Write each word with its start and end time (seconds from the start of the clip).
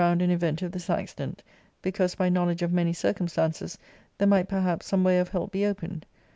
25 0.01 0.17
glihnd 0.17 0.23
and 0.23 0.31
event 0.33 0.61
of 0.63 0.71
this 0.71 0.89
accident, 0.89 1.43
because, 1.83 2.15
by 2.15 2.27
knowledge 2.27 2.63
of 2.63 2.73
many 2.73 2.91
circumstances, 2.91 3.77
there 4.17 4.27
might 4.27 4.49
perhaps 4.49 4.87
some 4.87 5.03
way 5.03 5.19
of 5.19 5.29
help 5.29 5.51
be 5.51 5.63
opened. 5.63 6.07